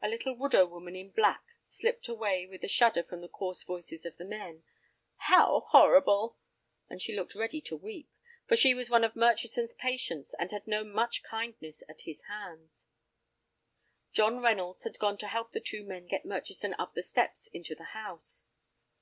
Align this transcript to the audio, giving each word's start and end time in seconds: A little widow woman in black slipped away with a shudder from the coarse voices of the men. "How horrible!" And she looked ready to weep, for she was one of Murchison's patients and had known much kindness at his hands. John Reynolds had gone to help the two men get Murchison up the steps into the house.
A 0.00 0.08
little 0.08 0.32
widow 0.34 0.64
woman 0.64 0.96
in 0.96 1.10
black 1.10 1.44
slipped 1.62 2.08
away 2.08 2.46
with 2.46 2.64
a 2.64 2.66
shudder 2.66 3.02
from 3.02 3.20
the 3.20 3.28
coarse 3.28 3.62
voices 3.62 4.06
of 4.06 4.16
the 4.16 4.24
men. 4.24 4.64
"How 5.16 5.66
horrible!" 5.68 6.38
And 6.88 7.02
she 7.02 7.14
looked 7.14 7.34
ready 7.34 7.60
to 7.60 7.76
weep, 7.76 8.08
for 8.48 8.56
she 8.56 8.72
was 8.72 8.88
one 8.88 9.04
of 9.04 9.14
Murchison's 9.14 9.74
patients 9.74 10.32
and 10.38 10.50
had 10.50 10.66
known 10.66 10.90
much 10.94 11.22
kindness 11.22 11.82
at 11.90 12.00
his 12.08 12.22
hands. 12.22 12.86
John 14.14 14.40
Reynolds 14.40 14.84
had 14.84 14.98
gone 14.98 15.18
to 15.18 15.28
help 15.28 15.52
the 15.52 15.60
two 15.60 15.84
men 15.84 16.06
get 16.06 16.24
Murchison 16.24 16.74
up 16.78 16.94
the 16.94 17.02
steps 17.02 17.46
into 17.48 17.74
the 17.74 17.84
house. 17.92 18.44